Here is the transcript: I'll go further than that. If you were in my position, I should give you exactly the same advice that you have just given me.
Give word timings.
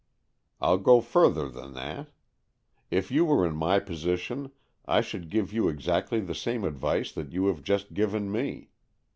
I'll 0.59 0.79
go 0.79 0.99
further 0.99 1.47
than 1.47 1.73
that. 1.73 2.07
If 2.89 3.11
you 3.11 3.23
were 3.23 3.45
in 3.45 3.53
my 3.55 3.77
position, 3.77 4.49
I 4.87 5.01
should 5.01 5.29
give 5.29 5.53
you 5.53 5.69
exactly 5.69 6.19
the 6.21 6.33
same 6.33 6.63
advice 6.63 7.11
that 7.11 7.31
you 7.33 7.45
have 7.45 7.61
just 7.61 7.93
given 7.93 8.31
me. 8.31 8.71